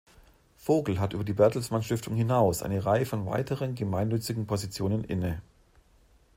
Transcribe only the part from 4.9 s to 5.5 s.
inne.